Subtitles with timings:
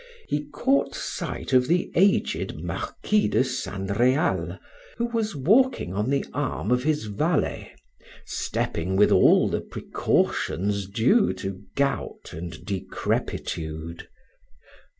[0.27, 4.57] he caught sight of the aged Marquis de San Real,
[4.97, 7.71] who was walking on the arm of his valet,
[8.25, 14.07] stepping with all the precautions due to gout and decrepitude.